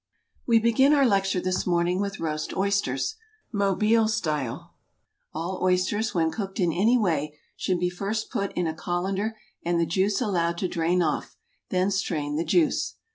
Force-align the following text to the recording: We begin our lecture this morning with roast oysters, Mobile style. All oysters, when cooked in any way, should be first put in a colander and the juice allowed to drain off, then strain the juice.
We 0.47 0.57
begin 0.57 0.93
our 0.95 1.05
lecture 1.05 1.39
this 1.39 1.67
morning 1.67 2.01
with 2.01 2.19
roast 2.19 2.57
oysters, 2.57 3.17
Mobile 3.53 4.07
style. 4.07 4.73
All 5.31 5.59
oysters, 5.61 6.11
when 6.15 6.31
cooked 6.31 6.59
in 6.59 6.73
any 6.73 6.97
way, 6.97 7.37
should 7.55 7.79
be 7.79 7.91
first 7.91 8.31
put 8.31 8.51
in 8.53 8.65
a 8.65 8.73
colander 8.73 9.37
and 9.63 9.79
the 9.79 9.85
juice 9.85 10.19
allowed 10.19 10.57
to 10.57 10.67
drain 10.67 11.03
off, 11.03 11.35
then 11.69 11.91
strain 11.91 12.35
the 12.35 12.43
juice. 12.43 12.95